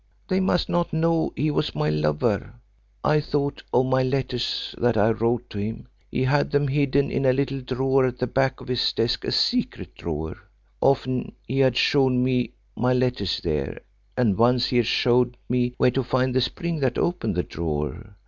[0.29, 2.55] They must not know he was my lover.
[3.03, 5.89] I thought of my letters that I wrote to him.
[6.09, 9.31] He had them hidden in a little drawer at the back of his desk a
[9.31, 10.37] secret drawer.
[10.81, 13.79] Often had he showed me my letters there,
[14.17, 18.15] and once he had showed me where to find the spring that opened the drawer.